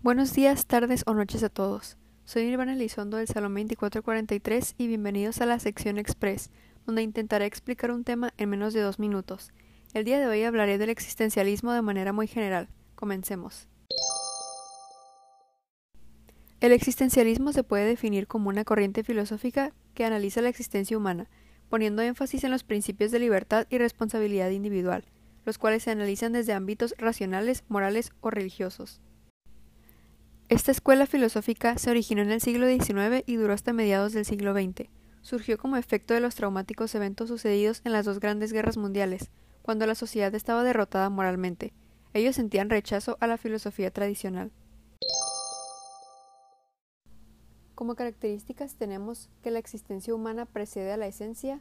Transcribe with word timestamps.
Buenos 0.00 0.32
días, 0.32 0.66
tardes 0.66 1.02
o 1.06 1.12
noches 1.12 1.42
a 1.42 1.48
todos. 1.48 1.96
Soy 2.24 2.44
Nirvana 2.44 2.74
Elizondo 2.74 3.16
del 3.16 3.26
Salón 3.26 3.54
2443 3.54 4.76
y 4.78 4.86
bienvenidos 4.86 5.40
a 5.40 5.46
la 5.46 5.58
sección 5.58 5.98
Express, 5.98 6.52
donde 6.86 7.02
intentaré 7.02 7.46
explicar 7.46 7.90
un 7.90 8.04
tema 8.04 8.32
en 8.38 8.48
menos 8.48 8.74
de 8.74 8.80
dos 8.80 9.00
minutos. 9.00 9.50
El 9.94 10.04
día 10.04 10.20
de 10.20 10.28
hoy 10.28 10.44
hablaré 10.44 10.78
del 10.78 10.90
existencialismo 10.90 11.72
de 11.72 11.82
manera 11.82 12.12
muy 12.12 12.28
general. 12.28 12.68
Comencemos. 12.94 13.66
El 16.60 16.70
existencialismo 16.70 17.52
se 17.52 17.64
puede 17.64 17.84
definir 17.84 18.28
como 18.28 18.50
una 18.50 18.64
corriente 18.64 19.02
filosófica 19.02 19.72
que 19.94 20.04
analiza 20.04 20.40
la 20.42 20.48
existencia 20.48 20.96
humana, 20.96 21.28
poniendo 21.68 22.02
énfasis 22.02 22.44
en 22.44 22.52
los 22.52 22.62
principios 22.62 23.10
de 23.10 23.18
libertad 23.18 23.66
y 23.68 23.78
responsabilidad 23.78 24.50
individual, 24.50 25.06
los 25.44 25.58
cuales 25.58 25.82
se 25.82 25.90
analizan 25.90 26.32
desde 26.32 26.52
ámbitos 26.52 26.94
racionales, 26.98 27.64
morales 27.68 28.12
o 28.20 28.30
religiosos. 28.30 29.00
Esta 30.50 30.70
escuela 30.70 31.04
filosófica 31.04 31.76
se 31.76 31.90
originó 31.90 32.22
en 32.22 32.30
el 32.30 32.40
siglo 32.40 32.66
XIX 32.66 33.22
y 33.26 33.36
duró 33.36 33.52
hasta 33.52 33.74
mediados 33.74 34.14
del 34.14 34.24
siglo 34.24 34.54
XX. 34.54 34.88
Surgió 35.20 35.58
como 35.58 35.76
efecto 35.76 36.14
de 36.14 36.20
los 36.20 36.36
traumáticos 36.36 36.94
eventos 36.94 37.28
sucedidos 37.28 37.82
en 37.84 37.92
las 37.92 38.06
dos 38.06 38.18
grandes 38.18 38.54
guerras 38.54 38.78
mundiales, 38.78 39.30
cuando 39.60 39.84
la 39.84 39.94
sociedad 39.94 40.34
estaba 40.34 40.64
derrotada 40.64 41.10
moralmente. 41.10 41.74
Ellos 42.14 42.36
sentían 42.36 42.70
rechazo 42.70 43.18
a 43.20 43.26
la 43.26 43.36
filosofía 43.36 43.90
tradicional. 43.90 44.50
Como 47.74 47.94
características 47.94 48.76
tenemos 48.76 49.28
que 49.42 49.50
la 49.50 49.58
existencia 49.58 50.14
humana 50.14 50.46
precede 50.46 50.92
a 50.92 50.96
la 50.96 51.08
esencia, 51.08 51.60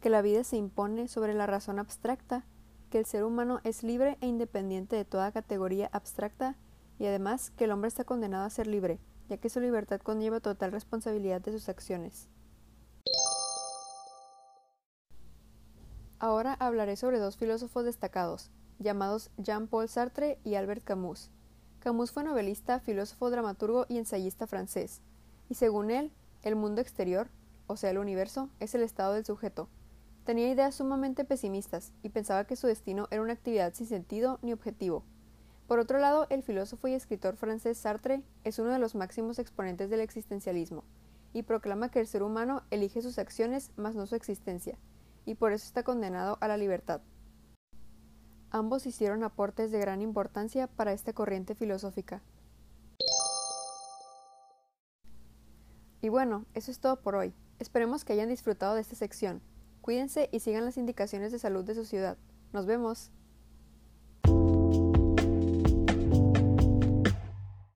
que 0.00 0.08
la 0.08 0.22
vida 0.22 0.44
se 0.44 0.56
impone 0.56 1.08
sobre 1.08 1.34
la 1.34 1.48
razón 1.48 1.80
abstracta, 1.80 2.46
que 2.90 2.98
el 2.98 3.06
ser 3.06 3.24
humano 3.24 3.58
es 3.64 3.82
libre 3.82 4.18
e 4.20 4.28
independiente 4.28 4.94
de 4.94 5.04
toda 5.04 5.32
categoría 5.32 5.90
abstracta 5.92 6.56
y 7.00 7.06
además 7.06 7.50
que 7.56 7.64
el 7.64 7.72
hombre 7.72 7.88
está 7.88 8.04
condenado 8.04 8.44
a 8.44 8.50
ser 8.50 8.66
libre, 8.66 9.00
ya 9.30 9.38
que 9.38 9.48
su 9.48 9.58
libertad 9.58 10.00
conlleva 10.02 10.38
total 10.38 10.70
responsabilidad 10.70 11.40
de 11.40 11.50
sus 11.50 11.70
acciones. 11.70 12.28
Ahora 16.18 16.52
hablaré 16.60 16.96
sobre 16.96 17.18
dos 17.18 17.38
filósofos 17.38 17.86
destacados, 17.86 18.50
llamados 18.78 19.30
Jean-Paul 19.38 19.88
Sartre 19.88 20.38
y 20.44 20.56
Albert 20.56 20.84
Camus. 20.84 21.30
Camus 21.78 22.12
fue 22.12 22.22
novelista, 22.22 22.80
filósofo, 22.80 23.30
dramaturgo 23.30 23.86
y 23.88 23.96
ensayista 23.96 24.46
francés, 24.46 25.00
y 25.48 25.54
según 25.54 25.90
él, 25.90 26.12
el 26.42 26.54
mundo 26.54 26.82
exterior, 26.82 27.30
o 27.66 27.78
sea 27.78 27.90
el 27.90 27.98
universo, 27.98 28.50
es 28.60 28.74
el 28.74 28.82
estado 28.82 29.14
del 29.14 29.24
sujeto. 29.24 29.70
Tenía 30.24 30.50
ideas 30.50 30.74
sumamente 30.74 31.24
pesimistas 31.24 31.94
y 32.02 32.10
pensaba 32.10 32.44
que 32.44 32.56
su 32.56 32.66
destino 32.66 33.08
era 33.10 33.22
una 33.22 33.32
actividad 33.32 33.72
sin 33.72 33.86
sentido 33.86 34.38
ni 34.42 34.52
objetivo, 34.52 35.02
por 35.70 35.78
otro 35.78 36.00
lado, 36.00 36.26
el 36.30 36.42
filósofo 36.42 36.88
y 36.88 36.94
escritor 36.94 37.36
francés 37.36 37.78
Sartre 37.78 38.24
es 38.42 38.58
uno 38.58 38.72
de 38.72 38.80
los 38.80 38.96
máximos 38.96 39.38
exponentes 39.38 39.88
del 39.88 40.00
existencialismo, 40.00 40.82
y 41.32 41.44
proclama 41.44 41.92
que 41.92 42.00
el 42.00 42.08
ser 42.08 42.24
humano 42.24 42.64
elige 42.72 43.02
sus 43.02 43.20
acciones 43.20 43.70
más 43.76 43.94
no 43.94 44.04
su 44.08 44.16
existencia, 44.16 44.76
y 45.26 45.36
por 45.36 45.52
eso 45.52 45.64
está 45.64 45.84
condenado 45.84 46.38
a 46.40 46.48
la 46.48 46.56
libertad. 46.56 47.02
Ambos 48.50 48.84
hicieron 48.84 49.22
aportes 49.22 49.70
de 49.70 49.78
gran 49.78 50.02
importancia 50.02 50.66
para 50.66 50.92
esta 50.92 51.12
corriente 51.12 51.54
filosófica. 51.54 52.20
Y 56.00 56.08
bueno, 56.08 56.46
eso 56.52 56.72
es 56.72 56.80
todo 56.80 57.00
por 57.00 57.14
hoy. 57.14 57.32
Esperemos 57.60 58.04
que 58.04 58.14
hayan 58.14 58.28
disfrutado 58.28 58.74
de 58.74 58.80
esta 58.80 58.96
sección. 58.96 59.40
Cuídense 59.82 60.30
y 60.32 60.40
sigan 60.40 60.64
las 60.64 60.78
indicaciones 60.78 61.30
de 61.30 61.38
salud 61.38 61.64
de 61.64 61.76
su 61.76 61.84
ciudad. 61.84 62.18
Nos 62.52 62.66
vemos. 62.66 63.12